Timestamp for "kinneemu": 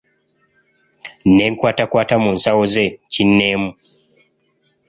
3.13-3.69